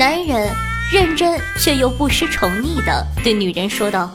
[0.00, 0.50] 男人
[0.90, 4.10] 认真却又不失宠溺的对女人说道：“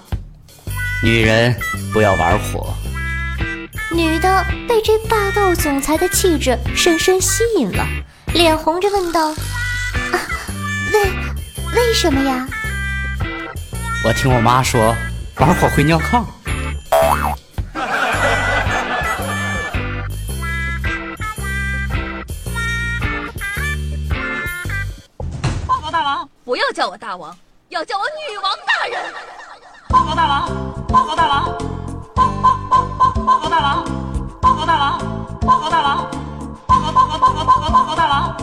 [1.04, 1.56] 女人
[1.94, 2.74] 不要玩火。”
[3.94, 7.86] 女的被这霸道总裁的气质深深吸引了，
[8.34, 9.30] 脸红着问道
[10.12, 10.18] ：“啊，
[10.92, 11.04] 为
[11.76, 12.48] 为什么呀？”
[14.04, 14.96] 我听我妈说，
[15.38, 16.26] 玩火会尿炕。
[26.76, 27.34] 叫我大王，
[27.70, 29.02] 要叫我女王大人。
[29.88, 30.50] 报告大王，
[30.90, 31.46] 报告大王，
[32.14, 33.86] 报报报报报告大王，
[34.42, 35.00] 报告大王，
[35.40, 36.12] 报告大王，
[36.68, 38.36] 报告报告报告报告报告大王。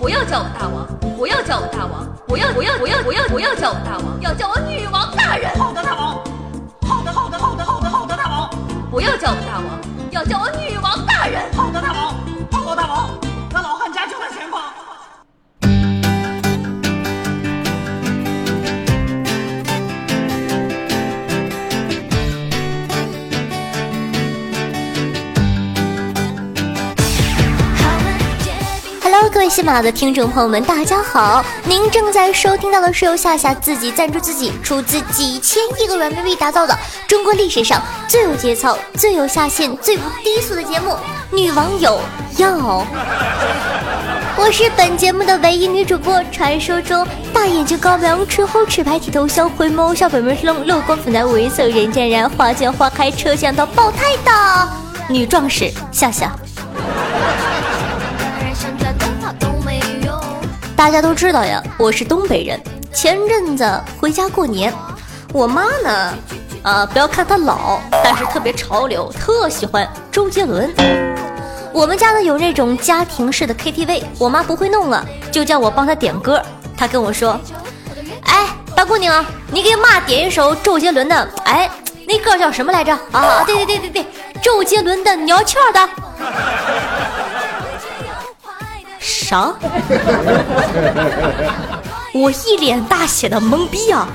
[0.00, 0.86] 不要叫我大王，
[1.18, 5.54] 不要叫我大王，不要不要不要不要不要叫我大王，要叫我女王大人。
[5.58, 6.14] 好的，大王。
[6.88, 8.48] 好的，好的，好的，好的，好的，大王。
[8.90, 9.78] 不要叫我大王，
[10.10, 11.52] 要叫我女王大人。
[11.52, 12.23] 好的，大王。
[29.44, 31.44] 位喜马的听众朋友们，大家好！
[31.64, 36.74] 您正在收听到的是由夏夏自己赞助自己，出资几千亿个软妹币打造的
[37.06, 40.92] 中国历史上最有节操、最有下限、最不低俗的节目
[41.30, 42.00] 《女网友
[42.38, 42.56] 要》。
[44.38, 54.68] 我是本节目的唯一女主播，传说中大眼睛高粱、唇红齿白、剃头香、回眸小本本生、乐观粉黛、猥色人见人花见花开、车见到爆胎的
[55.06, 56.34] 女壮士夏夏。
[60.84, 62.60] 大家都知道呀，我是东北人。
[62.92, 63.66] 前阵子
[63.98, 64.70] 回家过年，
[65.32, 66.14] 我妈呢，
[66.62, 70.70] 啊，不要看她老，但是特别潮流，特喜欢周杰伦。
[71.72, 76.42] 我们家呢有那种家庭式的 KTV，我妈不会弄啊，就叫我帮她点歌。
[76.76, 77.40] 她跟我说
[78.28, 78.46] ：“哎，
[78.76, 81.66] 大姑娘，你给妈点一首周杰伦的，哎，
[82.06, 82.92] 那歌叫什么来着？
[83.10, 84.06] 啊，对对对对对，
[84.42, 85.80] 周杰伦的《鸟雀的》。”
[89.04, 89.52] 啥？
[92.14, 94.08] 我一脸大写的懵逼啊！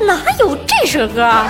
[0.00, 1.46] 哪有这首歌啊？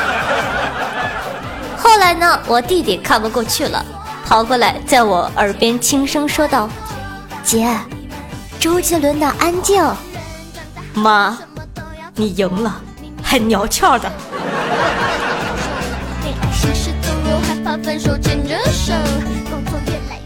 [1.78, 3.84] 后来呢，我弟弟看不过去了，
[4.26, 6.68] 跑过来在我耳边轻声说道
[7.44, 7.78] ：“姐，
[8.58, 9.80] 周杰伦的《安静》。”
[10.94, 11.38] 妈，
[12.16, 12.80] 你赢了，
[13.22, 14.10] 还鸟翘的。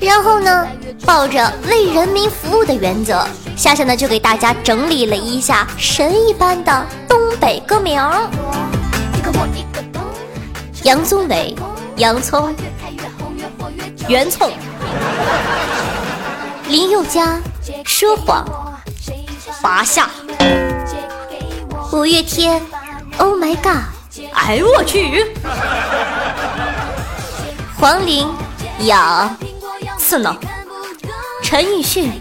[0.00, 0.66] 然后呢，
[1.08, 3.26] 抱着为人民服务的原则，
[3.56, 7.98] 夏夏呢就给大家整理了一下神一般的东北歌名：
[10.82, 11.56] 杨宗纬、
[11.96, 12.54] 洋葱、
[14.06, 14.52] 圆葱、
[16.68, 17.40] 林宥嘉、
[17.86, 18.44] 说谎、
[19.62, 20.10] 拔下、
[21.90, 22.60] 五月天、
[23.16, 23.78] Oh my god，
[24.34, 25.32] 哎呦我去！
[27.80, 28.28] 黄龄、
[28.80, 29.34] 痒。
[29.96, 30.34] 次呢，
[31.48, 32.12] 陈奕迅，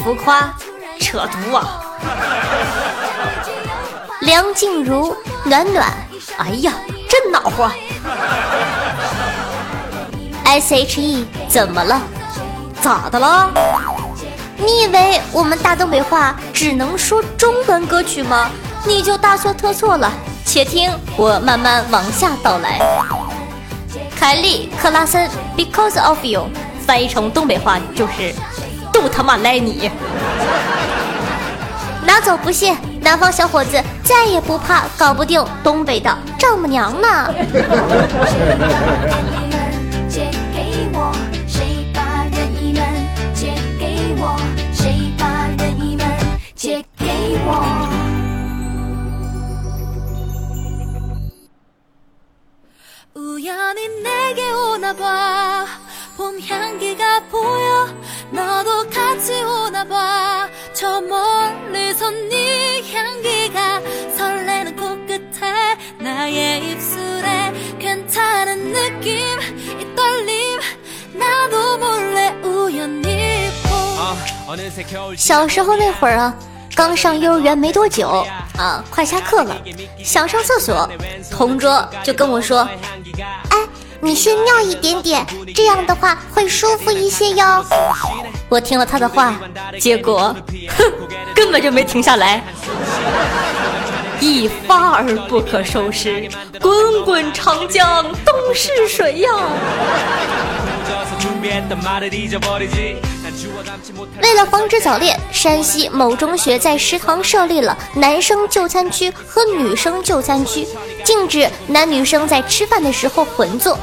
[0.00, 0.52] 浮夸，
[0.98, 1.80] 扯犊啊！
[4.22, 5.88] 梁静茹，暖暖，
[6.36, 6.72] 哎呀，
[7.08, 7.70] 真恼火
[10.42, 12.02] ！S H E 怎么了？
[12.82, 13.52] 咋的了？
[14.56, 18.50] 你以为我们大东北话只能说中文歌曲吗？
[18.84, 20.12] 你就大错特错了。
[20.44, 22.80] 且听我慢慢往下道来。
[24.18, 26.48] 凯利·克拉森，Because of You。
[26.84, 28.34] 翻译成东北话就是
[28.92, 29.90] “都他妈赖你”，
[32.06, 37.34] 拿走不信，南方小伙子再也不怕搞不定东北的丈母娘了。
[75.16, 76.34] 小时候那会儿啊，
[76.74, 78.26] 刚上幼儿园没多久
[78.58, 79.56] 啊，快下课了，
[80.02, 80.88] 想上厕所，
[81.30, 82.60] 同桌就跟我说
[83.50, 83.58] ：“哎。”
[84.04, 87.64] 你先尿一点点，这样的话会舒服一些哟。
[88.48, 89.36] 我听了他的话，
[89.78, 90.34] 结果，
[90.76, 90.84] 哼，
[91.36, 92.42] 根本就没停下来，
[94.18, 96.28] 一发而不可收拾，
[96.60, 99.30] 滚滚长江东逝水呀。
[104.22, 110.66] 为了防止早恋，山西某中学在食堂设立了男生就餐区和女生就餐区，
[111.04, 113.78] 禁止男女生在吃饭的时候混坐。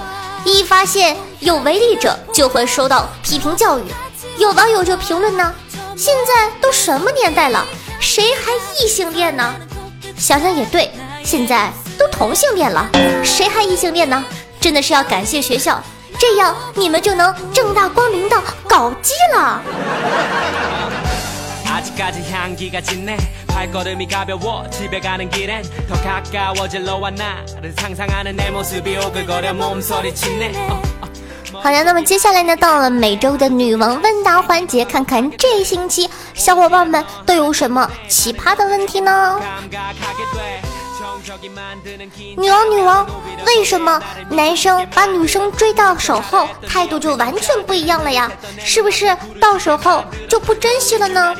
[0.45, 3.83] 一发现有违例者，就会受到批评教育。
[4.37, 5.53] 有网友就评论呢
[5.97, 7.65] ：“现在都什么年代了，
[7.99, 9.55] 谁还异性恋呢？”
[10.17, 10.91] 想想也对，
[11.23, 12.89] 现在都同性恋了，
[13.23, 14.23] 谁还异性恋呢？
[14.61, 15.81] 真的是要感谢学校。
[16.19, 18.35] 这样你们就能正大光明的
[18.67, 19.61] 搞基了。
[31.61, 39.41] 好的，那么接下来呢，到了每周的女王问答环节，看看这星期小伙伴们都有什么奇葩的问题呢？
[42.37, 43.07] 女王，女王，
[43.45, 48.31] 为什么男生把女生追到手后态度就完全不一样了呀？
[48.63, 51.35] 是不是到手后就不珍惜了呢？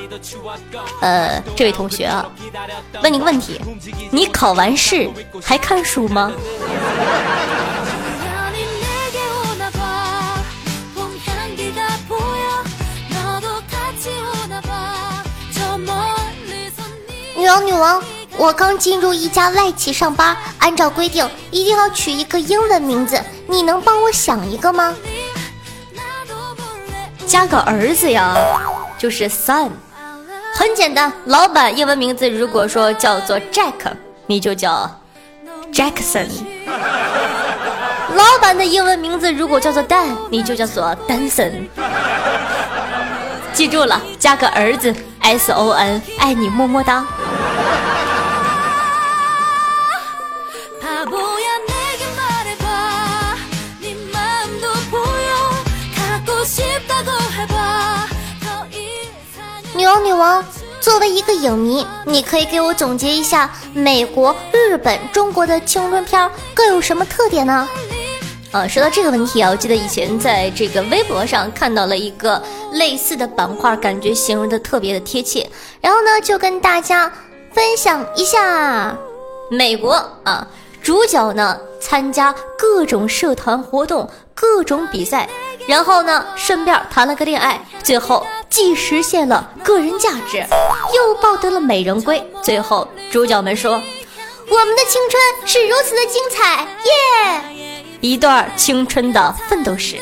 [1.01, 2.25] 呃，这位同学啊，
[3.03, 3.59] 问你个问题，
[4.11, 5.09] 你考完试
[5.43, 6.31] 还看书吗？
[17.35, 18.18] 女王，女王。
[18.39, 24.95] 我刚进入一家外企上班，按照规定一定要取一个英文名字，你能帮我想一个吗？
[27.27, 28.33] 加个儿子呀，
[28.97, 29.71] 就是 son，
[30.55, 31.11] 很简单。
[31.25, 33.73] 老板英文名字如果说叫做 Jack，
[34.25, 34.89] 你就叫
[35.73, 36.29] Jackson。
[38.15, 41.67] 老板的英文名字如果叫做 Dan，你就叫做 Danson。
[43.51, 47.05] 记住了，加个儿子 S O N，爱你么么哒。
[60.19, 60.43] 王，
[60.81, 67.67] 作为一个影迷，你可以给我总结一下美国、日本、中国的青春片各有什么特点呢？
[68.51, 72.41] 啊，说到这个问题啊，我记得以前在这个微博上看到了一个
[72.73, 75.49] 类似的板块，感觉形容的特别的贴切。
[75.79, 77.09] 然后呢，就跟大家
[77.53, 78.97] 分享一下
[79.49, 79.93] 美国
[80.25, 80.45] 啊，
[80.83, 85.29] 主角呢参加各种社团活动、各种比赛，
[85.69, 88.25] 然后呢顺便谈了个恋爱，最后。
[88.49, 90.43] 既实现了个人价值，
[90.95, 92.19] 又抱得了美人归。
[92.41, 93.73] 最后，主角们说
[94.49, 97.41] ：“我们的青春是如此的精彩，耶！”
[98.01, 99.97] 一段青春的奋斗史。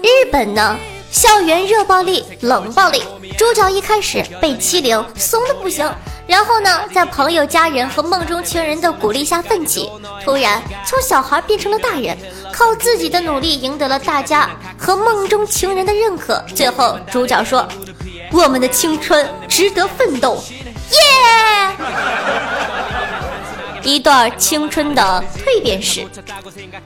[0.00, 0.78] 日本呢，
[1.10, 3.02] 校园热暴力、冷暴力，
[3.38, 5.88] 主角一开始被欺凌，怂的不行。
[6.26, 9.88] 然后呢，在朋友、家人和梦中情人的鼓励下奋起，
[10.24, 12.18] 突然从小孩变成了大人，
[12.52, 16.44] 靠自己的努力赢得了大家和梦中情人的认可。
[16.52, 17.66] 最后，主角说
[18.32, 20.42] ：“我们的青春值得奋斗，
[20.90, 20.98] 耶！”
[23.84, 26.04] 一段青春的蜕变史。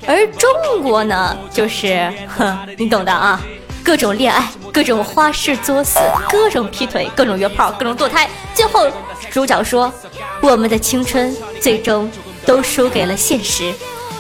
[0.07, 3.41] 而中国呢，就是哼，你懂的啊。
[3.85, 5.99] 各种恋爱，各种花式作死，
[6.31, 8.29] 各种劈腿，各种约炮，各种堕胎。
[8.55, 8.89] 最后，
[9.31, 9.93] 主角说
[10.41, 12.11] ：“我们的青春最终
[12.47, 13.73] 都输给了现实。”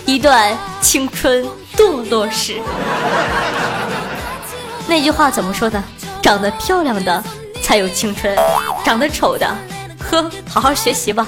[0.05, 2.61] 一段青春堕落史。
[4.89, 5.83] 那句话怎么说的？
[6.21, 7.23] 长得漂亮的
[7.63, 8.37] 才有青春，
[8.85, 9.47] 长得丑的，
[9.99, 11.27] 呵，好好学习吧。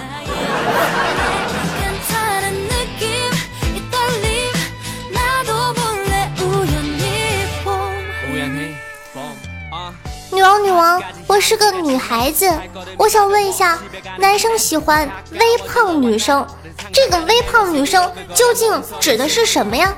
[10.75, 12.53] 王，我是个女孩子，
[12.99, 13.79] 我想问一下，
[14.19, 16.47] 男生喜欢微胖女生，
[16.93, 19.95] 这个微胖女生究竟指的是什么呀？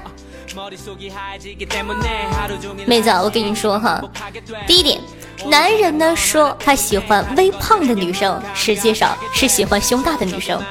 [2.86, 4.00] 妹子，我跟你说哈，
[4.66, 5.00] 第一点，
[5.46, 10.62] 男人呢说他喜欢微胖的女生，实际上是喜欢胸大的女生。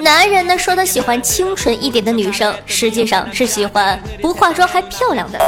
[0.00, 5.38] 男人呢说他喜欢清纯一点的女生，实际上是喜欢不化妆还漂亮的。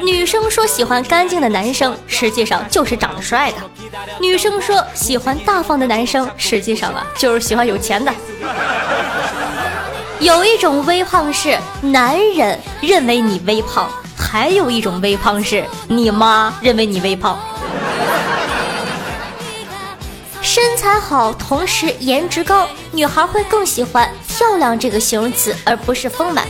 [0.00, 3.56] 女生说喜欢干净的男生，实际上就是长得帅的。
[4.18, 8.12] 女生说喜欢大方的男生，实际上啊就是喜欢有钱的。
[10.20, 17.38] 有一种微胖是男人认为你微胖，还有一种微胖是你妈认为你微胖。
[20.42, 26.44] 身材好，同时颜值高，女孩会更喜欢“漂亮”这个形容词，而不是丰满。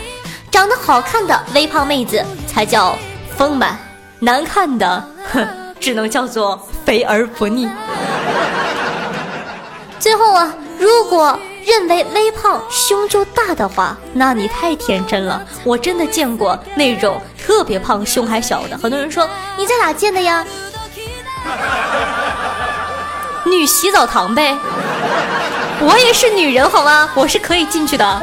[0.51, 2.97] 长得好看的微胖妹子才叫
[3.37, 3.79] 丰满，
[4.19, 5.47] 难看的，哼，
[5.79, 7.69] 只能叫做肥而不腻。
[10.01, 15.47] 最后啊，如果认为微胖胸就大的话，那你太天真了。
[15.65, 18.79] 我真的见过那种特别胖胸还小的。
[18.79, 20.45] 很多人说你在哪见的呀？
[23.53, 24.57] 女洗澡堂呗。
[25.81, 27.09] 我也是女人好吗？
[27.15, 28.23] 我是可以进去的。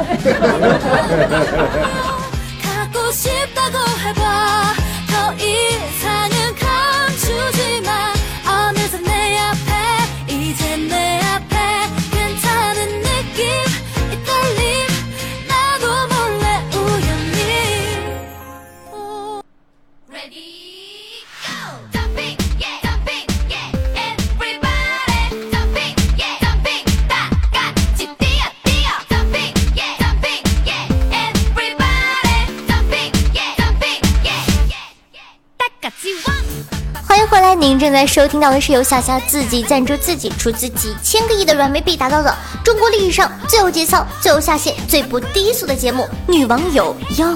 [37.90, 42.32] 现在收听到的是由夏夏自己赞助自己出资几千个亿的软妹币打造的
[42.62, 47.26] 中国历史上最有节操、最有下限、最不低俗的节目《女网友要》。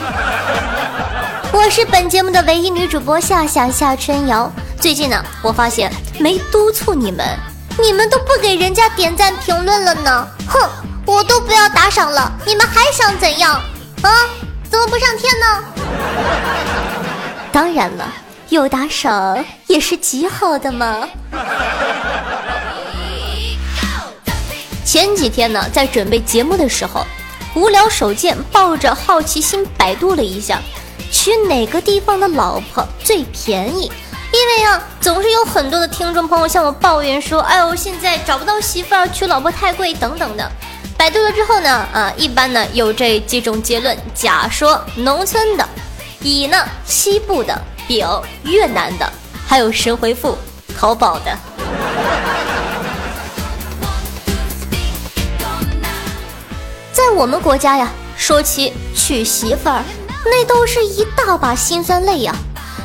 [1.52, 4.50] 我是本节目的唯一女主播夏夏夏春瑶。
[4.80, 7.22] 最近呢，我发现没督促你们，
[7.78, 10.26] 你们都不给人家点赞评论了呢。
[10.48, 10.70] 哼，
[11.04, 13.60] 我都不要打赏了，你们还想怎样？
[14.00, 14.10] 啊？
[14.70, 15.64] 怎么不上天呢？
[17.52, 18.10] 当然了。
[18.50, 21.06] 有打赏也是极好的嘛。
[24.86, 27.04] 前几天呢，在准备节目的时候，
[27.54, 30.62] 无聊手贱，抱着好奇心百度了一下，
[31.12, 33.92] 娶哪个地方的老婆最便宜？
[34.32, 40.50] 因为啊，总是有很多的听众朋友向我抱怨说，哎呦，现在找不到媳妇儿，娶老婆太贵等等的。
[40.96, 45.68] 百度了之后呢，啊，一般呢有这几种结论：甲说农村的，
[46.22, 47.62] 乙呢西部的。
[47.88, 49.12] 表越南的，
[49.46, 50.36] 还有神回复
[50.78, 51.36] 淘宝的。
[56.92, 59.82] 在我们国家呀，说起娶媳妇儿，
[60.26, 62.34] 那都是一大把辛酸泪呀。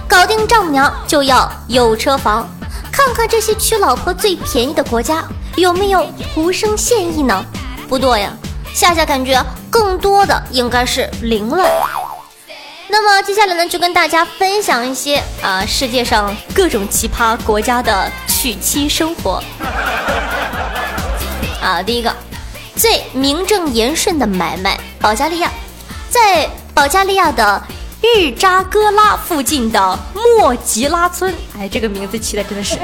[0.07, 2.47] 搞定丈母娘就要有车房，
[2.91, 5.25] 看看这些娶老婆最便宜的国家
[5.57, 7.45] 有没有无声献艺呢？
[7.89, 8.31] 不多呀，
[8.73, 11.69] 夏夏感觉更多的应该是凌乱。
[12.93, 19.43] 那么接下来呢，就跟大家分享一些啊世界上各种奇葩国家的娶妻生活。
[21.59, 22.15] 啊，第一个
[22.75, 25.51] 最名正言顺的买卖，保加利亚，
[26.11, 27.63] 在保加利亚的
[27.99, 32.77] 日扎戈拉附近的莫吉拉村，哎，这个名字起的真的是，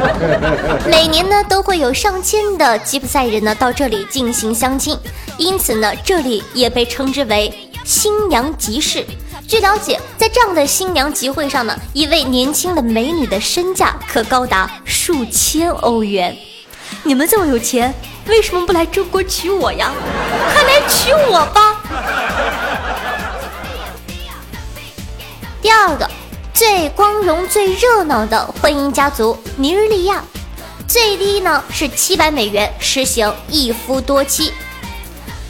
[0.86, 4.94] 每年呢都会有上千的吉普赛人呢到这里进行相亲，
[5.38, 9.06] 因此呢这里也被称之为新娘集市。
[9.46, 16.36] 据了解，在这样的新娘集会上呢，一位年轻的美女的身价可高达数千欧元。
[17.02, 17.92] 你们这么有钱，
[18.26, 19.92] 为什么不来中国娶我呀？
[20.52, 21.82] 快来娶我吧！
[25.60, 26.08] 第二个，
[26.54, 30.24] 最光荣、最热闹的婚姻家族——尼日利亚，
[30.88, 34.52] 最低呢是七百美元，实行一夫多妻。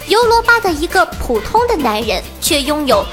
[0.08, 3.04] 尤罗巴的一个普通的男人却拥有。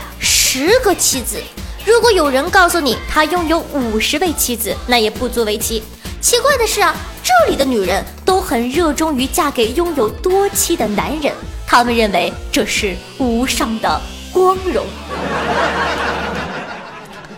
[0.52, 1.40] 十个妻子，
[1.86, 5.84] 如果有人告诉你他拥有五十位妻子，那也不足为奇。
[6.20, 11.32] 奇怪的是啊，这里的女人都很热衷于嫁给拥有多妻的男人，
[11.68, 14.02] 他们认为这是无上的
[14.34, 14.88] 光荣。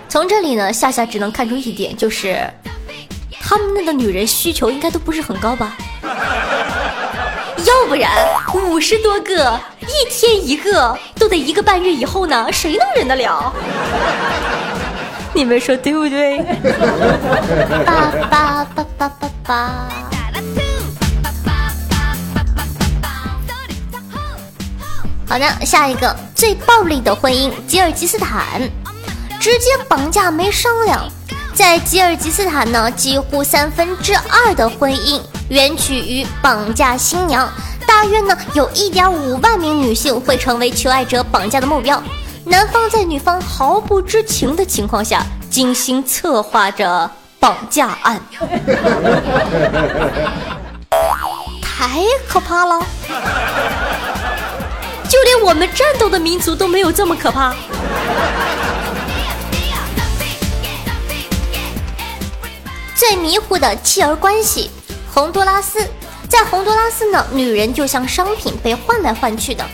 [0.07, 2.49] 从这里呢，夏夏只能看出一点，就是
[3.41, 5.75] 他们那个女人需求应该都不是很高吧。
[7.65, 8.11] 要不然
[8.53, 13.53] 五十多个，一天一个，都得一个半月以后呢，谁能忍得了？
[15.33, 16.39] 你们说对不对？
[25.27, 28.61] 好的，下一个最暴力的婚姻——吉尔吉斯坦，
[29.39, 31.07] 直接绑架没商量。
[31.61, 35.21] 在吉尔吉斯坦呢，几乎三分之二的婚姻。
[35.47, 37.47] 源起于绑架新娘，
[37.85, 42.01] 大约呢有一点五万名女性会成为求爱者绑架的目标。
[42.45, 48.19] 男方在女方毫不知情的情况下，精心策划着绑架案，
[51.61, 52.83] 太可怕了！
[55.07, 57.53] 就连我们战斗的民族都没有这么可怕。
[63.01, 64.69] 最迷糊的妻儿关系。
[65.11, 65.83] 洪都拉斯，
[66.29, 69.65] 在洪都拉斯呢，女人就像商品被换来换去的，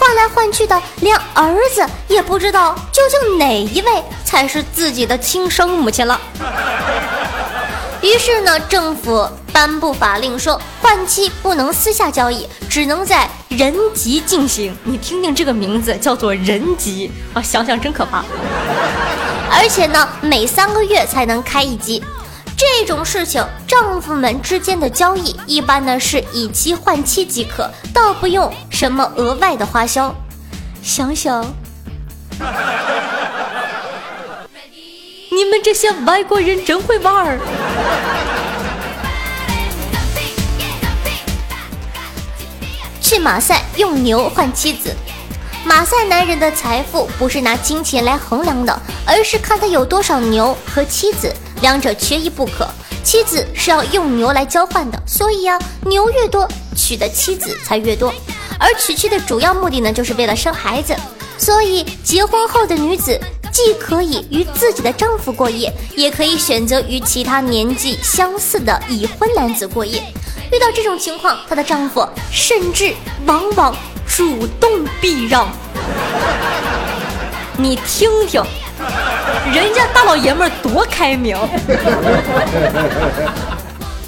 [0.00, 6.20] 换来换去的，连儿子也不知道究竟哪一位才是自己的亲生母亲了。
[8.02, 14.76] 于是呢，政府颁布法令说，换妻不能私下交易，只能在人籍进行。
[14.82, 18.24] 你听听这个名字，叫做人籍啊，想想真可怕。
[19.48, 22.02] 而且呢，每三个月才能开一机。
[22.62, 30.14] 这种事情，丈夫们之间的交易一般呢是以妻换妻即可，倒不用什么额外的花销。
[30.80, 31.44] 想想，
[35.30, 37.38] 你们这些外国人真会玩儿。
[43.00, 44.94] 去马赛用牛换妻子。
[45.64, 52.68] 马赛男人的财富不是拿金钱来衡量的，而是看他有多少牛和妻子，两者缺一不可。
[53.02, 58.12] 妻子是要用牛来交换的，所以呀，牛越多，娶的妻子才越多。
[58.60, 60.94] 而娶妻的主要目的呢，就是为了生孩子。
[61.38, 63.18] 所以结婚后的女子
[63.50, 70.02] 既可以与自己的丈夫过夜，也可以选择与其他年纪相似的已婚男子过夜。
[70.52, 73.74] 遇到这种情况，她的丈夫甚至往往。
[74.14, 75.50] 主动避让，
[77.56, 78.42] 你听听，
[79.52, 81.36] 人家大老爷们儿多开明。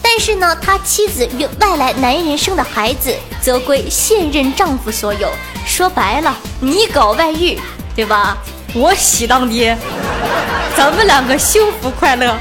[0.03, 5.29] 但是呢，他妻子与外来男人生的孩子则归现任丈夫所有。
[5.67, 7.59] 说白了，你搞外遇，
[7.97, 8.37] 对吧？
[8.75, 9.77] 我喜当爹，
[10.77, 12.37] 咱们两个幸福快乐。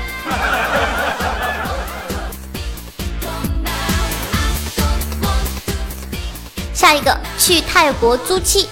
[6.73, 8.67] 下一个去泰国租妻，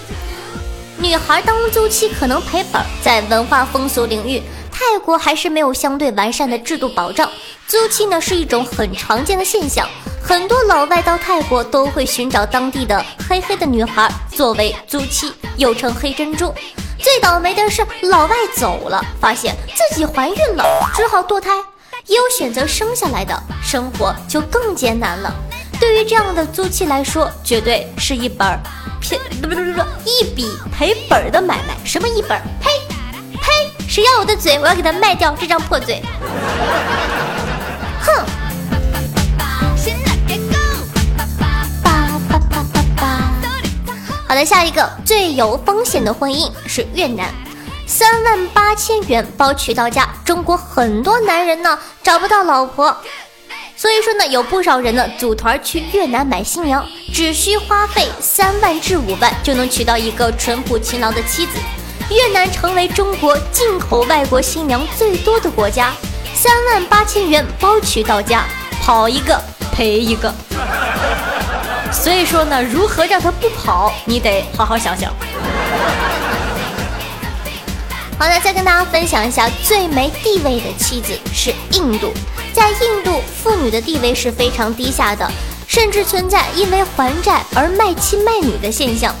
[1.02, 2.80] 女孩当租妻可能赔本。
[3.02, 4.40] 在文化风俗领域，
[4.70, 7.28] 泰国还是没有相对完善的制度保障。
[7.66, 9.84] 租妻呢是一种很常见的现象，
[10.22, 16.54] 很多老外到泰国都会寻找当地的黑黑的女孩作为租妻，又称黑珍珠。
[17.00, 21.50] 最倒霉的是老外走了，发现自己怀孕了，只好堕胎。
[22.06, 25.34] 也有选择生下来的，生活就更艰难了。
[25.82, 28.56] 对于这样的租期来说，绝对是一本儿
[29.00, 31.76] 骗不不不不一笔赔本儿的买卖。
[31.84, 32.42] 什么一本儿？
[32.60, 32.70] 呸
[33.32, 33.88] 呸！
[33.88, 36.00] 谁要我的嘴，我要给他卖掉这张破嘴。
[38.00, 38.24] 哼！
[44.28, 47.28] 好的，下一个最有风险的婚姻是越南，
[47.88, 50.08] 三万八千元包娶到家。
[50.24, 52.96] 中国很多男人呢找不到老婆。
[53.82, 61.58] 所以说呢，有不少人呢组团去越南买新娘，只需花费三万至五万就能娶到一个淳朴勤劳的妻子。
[62.08, 65.92] 越南成为中国进口外国新娘最多的国家，
[66.32, 68.44] 三万八千元包娶到家，
[68.80, 69.36] 跑一个
[69.72, 70.32] 赔一个。
[71.90, 75.12] 所以说呢，如何让他不跑，你得好好想想。
[78.16, 82.14] 好的，再跟大家分享一下最没地位的妻子是印度。
[82.52, 85.28] 在印度，妇女的地位是非常低下的，
[85.66, 89.14] 甚至存在因为还债而卖妻卖女的现象。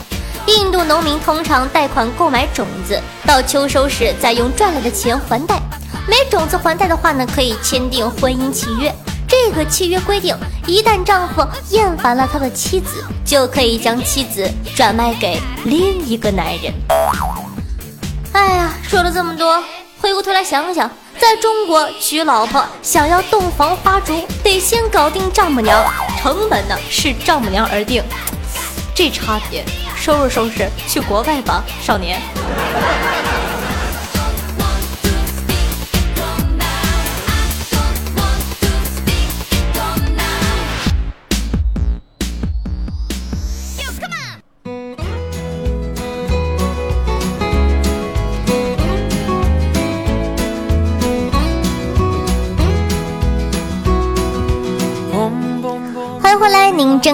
[0.46, 5.60] 印度农民通常贷款购买种子，到秋收时再用赚来的钱还贷。
[6.06, 8.92] 没种子还贷的话呢，可以签订婚姻契约。
[9.28, 16.72] 这个契约规定，一旦丈夫厌烦了他的妻子，就可以将妻子转卖给另一个男人。
[18.32, 19.62] 哎呀，说了这么多，
[20.00, 20.90] 回过头来想想。
[21.18, 25.84] 在中国娶老婆，想要洞房花烛，得先搞定丈母娘，
[26.20, 28.02] 成本呢是丈母娘而定，
[28.94, 29.64] 这差别，
[29.96, 32.20] 收拾收拾去国外吧，少年。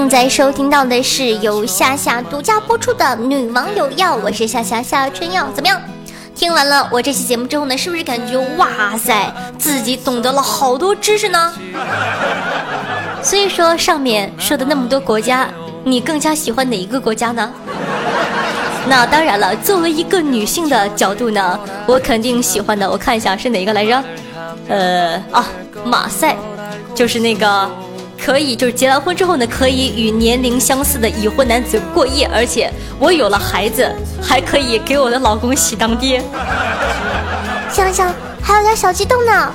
[0.08, 5.78] 在收听到的是由夏夏独家播出的《女王有药》，我是夏夏夏春药，怎么样？
[6.34, 11.52] 听完了我这期节目之后呢，是不是感觉哇塞，自己懂得了好多知识呢？
[13.22, 15.46] 所以说上面说的那么多国家，
[15.84, 17.52] 你更加喜欢哪一个国家呢？
[18.88, 24.02] 那当然了，作为一个女性的角度呢，我肯定喜欢的，我看一下是哪个来着？
[24.68, 25.44] 呃啊，
[25.84, 26.34] 马赛，
[26.94, 27.70] 就是那个。
[28.28, 33.90] 可以，就是结完婚之后呢，可以与年龄相似的已婚男子过夜，而且我有了孩子，
[34.22, 36.22] 还可以给我的老公喜当爹。
[37.72, 39.50] 想想还有点小激动呢。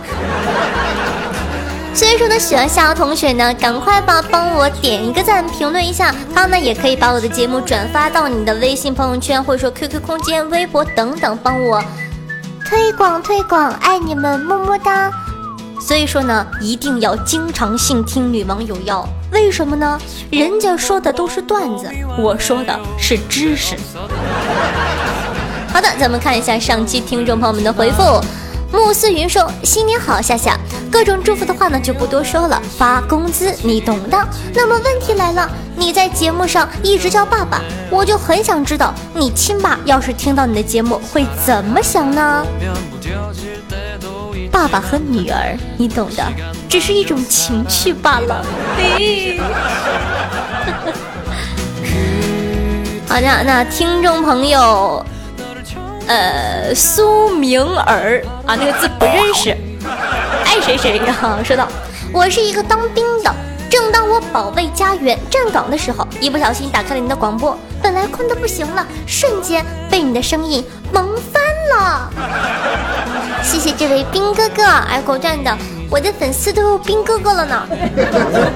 [1.93, 6.11] 所以说呢，喜欢夏瑶同学呢，赶快吧，帮我点一个赞，评论一下。
[6.33, 11.79] 他呢，也可以把我的节目转发到你的微信朋友圈，或者说 QQ 空间、微博等等，帮我
[12.67, 13.71] 推广推广。
[13.83, 15.11] 爱你们，么么哒。
[15.85, 19.99] 所以说呢，一定要经常性听女网友要，为什么呢？
[20.31, 23.75] 人家说的都是段子，我说的是知识。
[25.67, 28.01] 好的，咱们看一下上期听众朋友们的回复。
[28.71, 30.57] 慕思云说：“新年好，夏夏，
[30.89, 34.17] 各种祝福的话呢就不多说了，发工资你懂的。
[34.53, 42.47] 那么问题来了，你在节目上一直叫爸爸，我就很想知道，你亲爸要是听到你的节目会怎么想呢？
[44.73, 46.23] 爸和女儿，你懂的，
[46.67, 48.43] 只是一种情趣罢了。
[53.07, 55.05] 好的，那听众朋友。”
[56.07, 59.55] 呃，苏明儿啊，那个字不认识，
[60.43, 61.37] 爱谁谁啊。
[61.45, 61.67] 说道
[62.11, 63.31] ：“我是一个当兵的，
[63.69, 71.09] 正当我保卫家园站岗的时候，一不小心打开了你的广播，本来困得不行了，瞬间被你的声音萌
[73.43, 75.55] 谢谢这位兵哥哥，爱狗战的，
[75.89, 77.67] 我的粉丝都有兵哥哥了呢。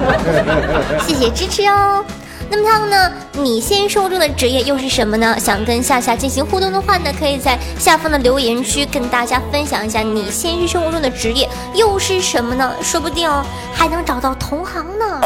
[1.05, 2.03] 谢谢支持哦。”
[2.49, 3.11] 那么他们呢？
[3.33, 5.35] 你现实生活中的职业又是什么呢？
[5.37, 12.71] 想跟夏夏进行互动的话呢，可以在下方的留言区跟大家分享一下你现实生活中的职业又是什么呢？
[12.81, 13.29] 说不定
[13.73, 15.19] 还能找到同行呢。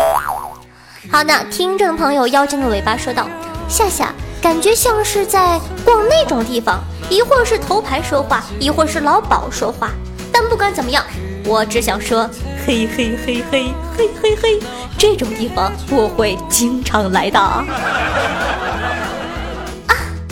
[1.11, 3.27] 好的，听众朋友妖精的尾巴说道
[3.69, 9.91] ：“夏夏，感觉像是在逛那种地方，一会儿是头牌说话，一会儿是老鸨说话。
[10.31, 11.05] 但不管怎么样，
[11.45, 12.27] 我只想说，
[12.65, 14.59] 嘿嘿嘿嘿嘿嘿嘿。”
[14.97, 17.65] 这种地方我会经常来的啊！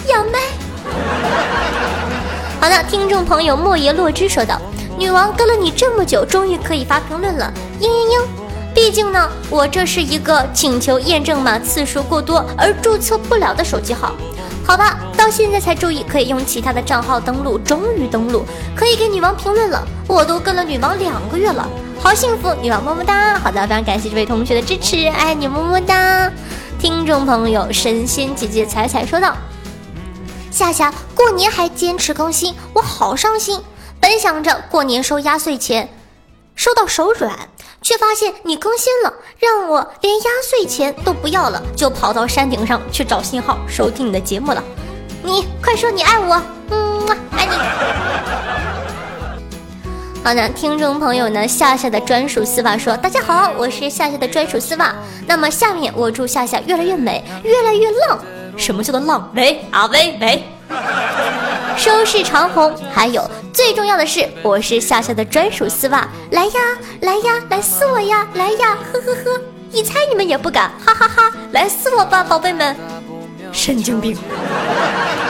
[0.07, 0.37] 杨妹，
[2.59, 4.59] 好的，听众朋友莫言洛之说道
[4.97, 8.25] ：“女王跟了你这么久，终于可以发评论了。”嘤嘤嘤，
[8.81, 14.15] 毕竟呢，我这是一个请求验证码次数过多而注册不了的手机号，
[14.65, 19.85] 好吧，到现在才注意可以用其他的账号登录，终于登录可以给女王评论了。
[20.07, 21.67] 我都跟了女王两个月了。
[21.99, 23.37] 好幸福，女王么么哒！
[23.37, 26.31] 好的，非常感谢这位同学的支持，爱你么么哒！
[26.79, 29.35] 听众朋友，神仙姐姐彩彩说道
[30.49, 33.59] ：“夏夏过年还坚持更新，我好伤心。
[33.99, 35.89] 本想着过年收压岁钱，
[36.55, 37.37] 收到手软，
[37.81, 44.63] 却发现你更新了，让我连压岁钱都不要了，就跑到山顶上去找信号收听你的节目了。
[45.23, 47.51] 你快说你爱我，嗯，爱你。”
[50.21, 54.93] 好的，听众朋友呢，夏夏的专属丝袜说：“大家好，我是夏夏的专属丝袜。
[55.25, 58.19] 那么下面我祝夏夏越来越美，越来越浪。
[58.57, 59.31] 什么叫做浪？
[59.33, 60.43] 喂，阿威喂，
[61.77, 62.73] 收视长虹。
[62.93, 66.07] 还有最重要的是，我是夏夏的专属丝袜。
[66.31, 66.51] 来呀，
[67.01, 72.75] 来呀，来撕我呀，来呀，呵呵呵，一猜你们也不敢，哈哈哈，来撕我吧，宝贝们。
[73.51, 74.15] 神经病，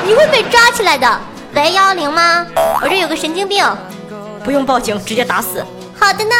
[0.05, 1.19] 你会被抓起来的。
[1.55, 2.45] 喂，幺幺零吗？
[2.81, 3.65] 我这有个神经病。”
[4.43, 5.63] 不用报警，直接打死。
[5.99, 6.33] 好的呢。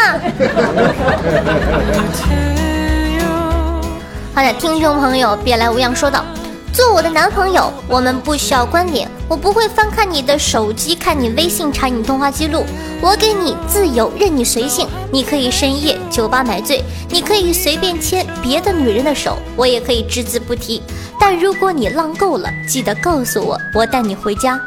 [4.33, 6.23] 好的，听众朋友，别来无恙说道
[6.71, 12.65] ：“做我的男朋友，我们不需要关联，我不会翻看你的手机，看你微信，查你通话记录。
[13.01, 14.88] 我给你自由，任你随性。
[15.12, 20.82] 你可以深夜酒吧买醉，你可以随便牵别的女人的手，我也可以只字不提。
[21.19, 24.60] 但如果你浪够了，记得告诉我，我带你回家。”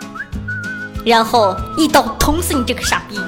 [1.05, 3.19] 然后一刀捅死你这个傻逼！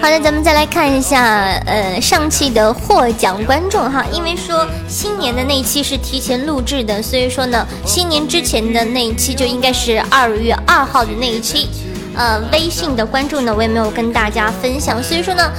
[0.00, 1.22] 好的，咱们再来看一下，
[1.66, 11.68] 呃，上期的获奖观众哈，因为说新年的那一期是提前录制的，所以说呢，新年之前的那一期就应该是二月二号的那一期，
[12.14, 15.50] 呃，微信的关注呢，我也没有跟大家分享，所以说呢。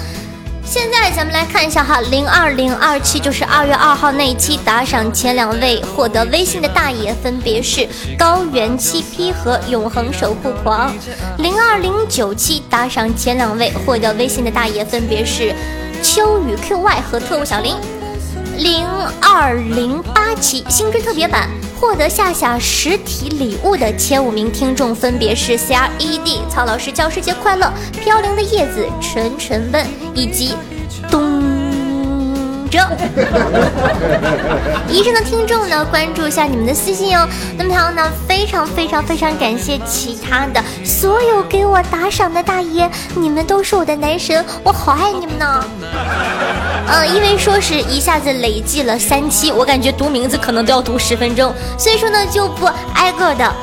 [0.66, 10.92] 现在咱们来看一下哈，零二零二七就是二月二号那一期打赏前两位获得微信的大爷分别是高原七 P 和永恒守护狂，
[11.38, 15.54] 零二零九期打赏前两位获得微信的大爷分别是
[16.02, 17.76] 秋雨 QY 和特务小林，
[18.58, 18.88] 零
[19.22, 21.50] 二零八期新春特别版。
[21.84, 27.70] 获得夏夏实体礼物的前五名听众分别是 C R E D 曹老师教师节快乐，
[28.02, 30.56] 飘零的叶子纯纯问以及。
[34.88, 37.28] 以上 的听众呢，关注一下你们的私信哦。
[37.58, 45.66] 那么还有呢，非常非常非常感谢其他的所有给我打赏的大爷，你们都是我的男神，我好爱你们呢。
[46.88, 53.54] 嗯， 因为说是一下子累计了三期，我感觉读名字可能都要读十分钟，所以说呢就不挨个的。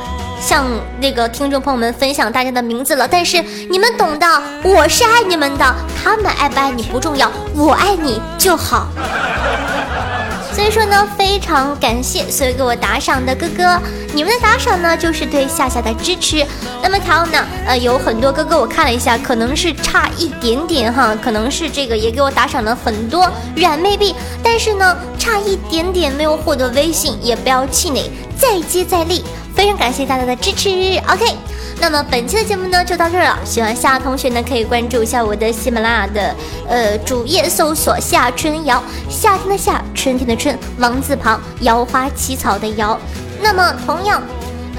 [0.41, 0.67] 向
[1.01, 4.27] 那个听众朋友们分享大家的名字了，但是你们懂的，
[4.65, 8.89] 我是爱你们的，他们爱不爱你不重要，我爱你就好。
[10.53, 13.81] 所以说呢，非常感谢所有给我打赏的哥哥，
[14.13, 16.45] 你们的打赏呢就是对夏夏的支持。
[16.83, 29.23] 那么还有呢，呃，有很多哥哥我看了一下，可能是差一点点哈，可能是这个也给我打赏了很多软妹币，但是呢，差一点点没有获得微信，也不要气馁，再接再厉。
[29.55, 30.69] 非常感谢大家的支持
[31.09, 31.37] ，OK。
[31.83, 36.35] 那么本期的节目呢就到这儿了，喜欢夏同学呢可以关注一下我的喜马拉雅的
[36.69, 42.99] 呃主页，搜索夏春瑶，夏天的夏，春天的春，王字旁，瑶花起草的瑶。
[43.41, 44.23] 那么同样，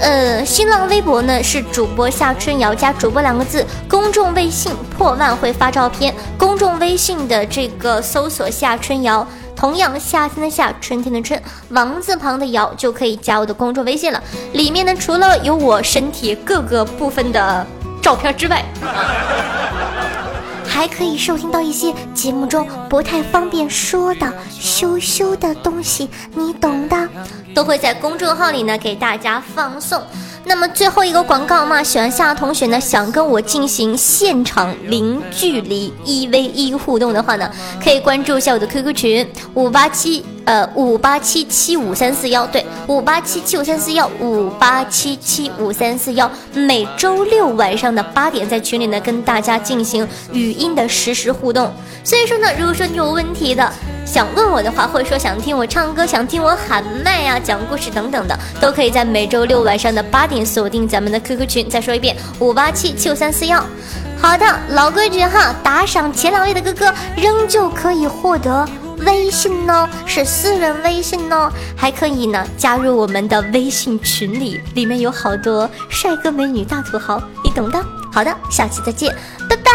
[0.01, 9.25] 呃，新浪微博呢是主播夏春瑶加主播两个字，公众微信破万会发照片，公众微信的这个搜索夏春瑶。
[9.55, 14.19] 同样，夏天的夏，春天的春，王字旁的瑶就可以加我的公众微信了。
[14.53, 17.63] 里面呢，除了有我身体各个部分的
[18.01, 18.65] 照片之外，
[20.73, 27.09] 还可以收听到一些节目中不太方便说的羞羞的东西，你懂的，
[27.53, 30.01] 都会在公众号里呢给大家放送。
[30.43, 37.49] 那么最后一个广告嘛，喜欢夏同学呢，想跟我进行现场零距离一 v 一互动的话呢，
[37.81, 51.71] 可以关注一下我的 QQ 群五八七呃五八七七五三四幺，对，五八七七五三四幺五八七七五三四幺，每周六晚上的八点在群里呢跟大家进行语音的实时互动。
[52.03, 53.71] 所以说呢，如果说你有问题的。
[54.03, 61.69] 想问我的话，或者说想听我唱歌、想听我喊麦呀、讲故事等等的，都可以在每周六晚上的八点锁定咱们的 QQ 群。
[61.69, 63.63] 再说一遍，五八七七五三四幺。
[64.19, 68.67] 好的，老规矩哈，打赏前两位的哥哥仍旧可以获得
[69.05, 77.83] 微信哦，是私人微信哦，还可以呢加入我们的微信群里，里面有好多帅哥美女大土豪，你懂的。
[78.13, 79.15] 好的，下期再见，
[79.49, 79.71] 拜拜。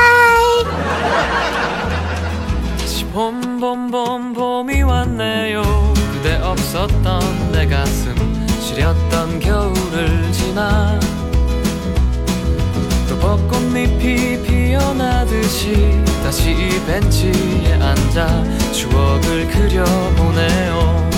[8.76, 11.00] 시렸던 겨울을 지나
[13.08, 21.15] 또 벚꽃잎이 피어나듯이 다시 이 벤치에 앉아 추억을 그려보네요